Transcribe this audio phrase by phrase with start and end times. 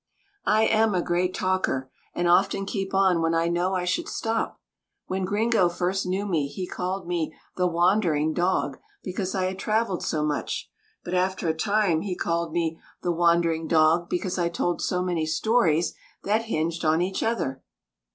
[0.47, 4.59] I am a great talker, and often keep on when I know I should stop.
[5.05, 10.01] When Gringo first knew me, he called me "The Wandering Dog" because I had travelled
[10.01, 10.71] so much,
[11.03, 15.27] but after a time he called me "The Wandering Dog" because I told so many
[15.27, 15.93] stories
[16.23, 17.61] that hinged on each other.